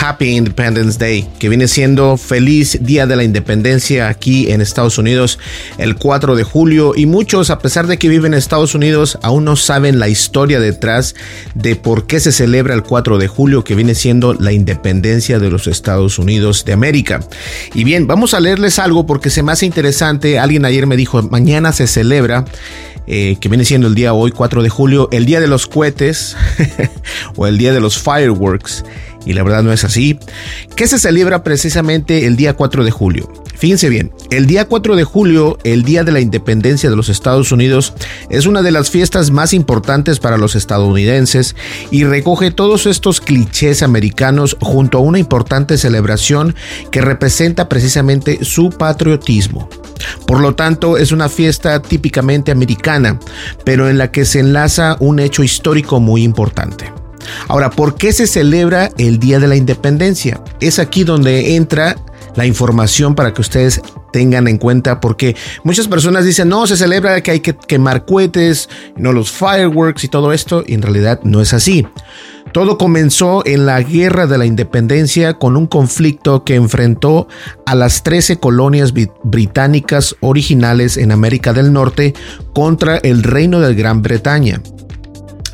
[0.00, 5.40] Happy Independence Day, que viene siendo feliz Día de la Independencia aquí en Estados Unidos
[5.76, 6.92] el 4 de julio.
[6.94, 10.60] Y muchos a pesar de que viven en Estados Unidos aún no saben la historia
[10.60, 11.16] detrás
[11.54, 15.50] de por qué se celebra el 4 de julio que viene siendo la independencia de
[15.50, 17.20] los Estados Unidos de América.
[17.74, 21.20] Y bien, vamos a leerles algo porque se me hace interesante, alguien ayer me dijo
[21.24, 22.44] mañana se celebra
[23.08, 26.36] eh, que viene siendo el día hoy 4 de julio, el día de los cohetes
[27.36, 28.84] o el día de los fireworks
[29.26, 30.18] y la verdad no es así,
[30.76, 33.30] que se celebra precisamente el día 4 de julio.
[33.58, 37.50] Fíjense bien, el día 4 de julio, el día de la independencia de los Estados
[37.50, 37.92] Unidos,
[38.30, 41.56] es una de las fiestas más importantes para los estadounidenses
[41.90, 46.54] y recoge todos estos clichés americanos junto a una importante celebración
[46.92, 49.68] que representa precisamente su patriotismo.
[50.24, 53.18] Por lo tanto, es una fiesta típicamente americana,
[53.64, 56.92] pero en la que se enlaza un hecho histórico muy importante.
[57.48, 60.42] Ahora, ¿por qué se celebra el Día de la Independencia?
[60.60, 61.96] Es aquí donde entra
[62.36, 63.80] la información para que ustedes
[64.12, 68.68] tengan en cuenta porque muchas personas dicen no se celebra que hay que quemar cohetes
[68.96, 71.86] no los fireworks y todo esto y en realidad no es así
[72.52, 77.28] todo comenzó en la guerra de la independencia con un conflicto que enfrentó
[77.66, 78.94] a las 13 colonias
[79.24, 82.14] británicas originales en América del Norte
[82.54, 84.62] contra el reino de Gran Bretaña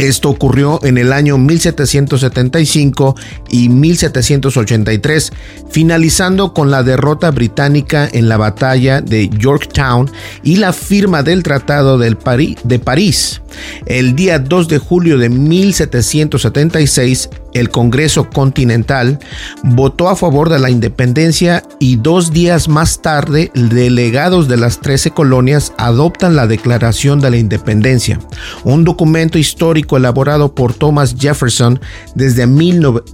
[0.00, 3.14] esto ocurrió en el año 1775
[3.50, 5.32] y 1783,
[5.70, 10.10] finalizando con la derrota británica en la batalla de Yorktown
[10.42, 13.40] y la firma del Tratado de París.
[13.86, 19.18] El día 2 de julio de 1776, el Congreso Continental
[19.62, 25.10] votó a favor de la independencia y dos días más tarde, delegados de las 13
[25.10, 28.18] colonias adoptan la Declaración de la Independencia,
[28.64, 31.80] un documento histórico elaborado por Thomas Jefferson
[32.14, 32.46] desde,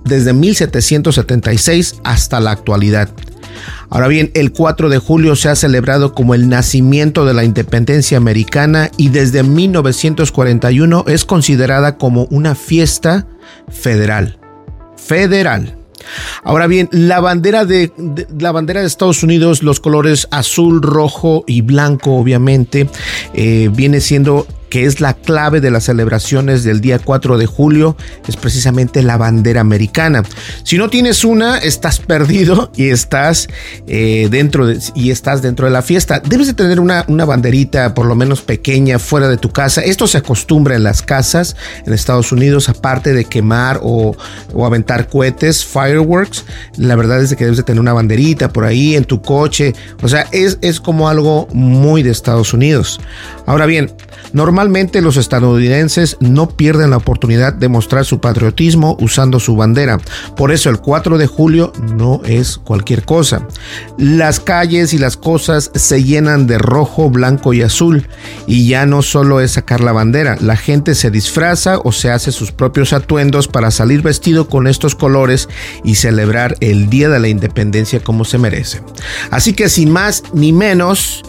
[0.05, 3.11] desde 1776 hasta la actualidad.
[3.89, 8.19] Ahora bien, el 4 de julio se ha celebrado como el nacimiento de la independencia
[8.19, 13.27] americana y desde 1941 es considerada como una fiesta
[13.69, 14.39] federal.
[14.97, 15.77] Federal.
[16.45, 17.93] Ahora bien, la bandera de,
[18.39, 22.89] la bandera de Estados Unidos, los colores azul, rojo y blanco, obviamente,
[23.35, 24.47] eh, viene siendo
[24.77, 27.97] que es la clave de las celebraciones del día 4 de julio,
[28.29, 30.23] es precisamente la bandera americana.
[30.65, 33.49] Si no tienes una, estás perdido y estás
[33.87, 36.21] eh, dentro de, y estás dentro de la fiesta.
[36.21, 39.81] Debes de tener una, una banderita, por lo menos pequeña, fuera de tu casa.
[39.81, 41.57] Esto se acostumbra en las casas
[41.87, 44.15] en Estados Unidos, aparte de quemar o,
[44.53, 46.45] o aventar cohetes, fireworks.
[46.77, 49.73] La verdad es que debes de tener una banderita por ahí en tu coche.
[50.03, 53.01] O sea, es, es como algo muy de Estados Unidos.
[53.47, 53.91] Ahora bien,
[54.33, 54.66] Normalmente
[55.01, 59.99] los estadounidenses no pierden la oportunidad de mostrar su patriotismo usando su bandera.
[60.37, 63.47] Por eso el 4 de julio no es cualquier cosa.
[63.97, 68.09] Las calles y las cosas se llenan de rojo, blanco y azul.
[68.47, 72.33] Y ya no solo es sacar la bandera, la gente se disfraza o se hace
[72.33, 75.49] sus propios atuendos para salir vestido con estos colores
[75.85, 78.83] y celebrar el Día de la Independencia como se merece.
[79.31, 81.23] Así que sin más ni menos,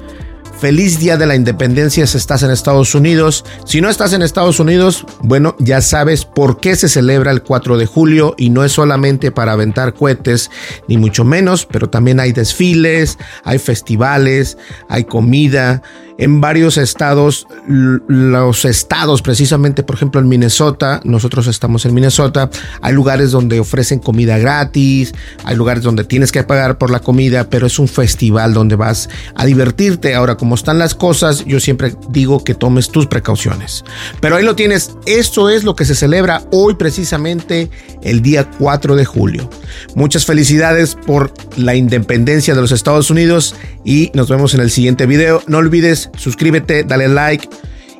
[0.59, 3.45] Feliz Día de la Independencia si estás en Estados Unidos.
[3.65, 7.77] Si no estás en Estados Unidos, bueno, ya sabes por qué se celebra el 4
[7.77, 10.49] de julio y no es solamente para aventar cohetes,
[10.87, 14.57] ni mucho menos, pero también hay desfiles, hay festivales,
[14.89, 15.83] hay comida,
[16.17, 22.49] en varios estados, los estados precisamente, por ejemplo en Minnesota, nosotros estamos en Minnesota,
[22.81, 25.13] hay lugares donde ofrecen comida gratis,
[25.43, 29.09] hay lugares donde tienes que pagar por la comida, pero es un festival donde vas
[29.35, 30.15] a divertirte.
[30.15, 33.83] Ahora, como están las cosas, yo siempre digo que tomes tus precauciones.
[34.19, 37.69] Pero ahí lo tienes, esto es lo que se celebra hoy precisamente
[38.01, 39.49] el día 4 de julio.
[39.95, 45.05] Muchas felicidades por la independencia de los Estados Unidos y nos vemos en el siguiente
[45.05, 45.41] video.
[45.47, 47.47] No olvides suscríbete, dale like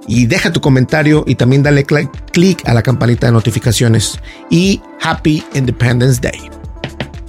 [0.08, 4.20] y deja tu comentario y también dale click a la campanita de notificaciones.
[4.50, 6.50] Y Happy Independence Day.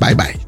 [0.00, 0.47] Bye bye.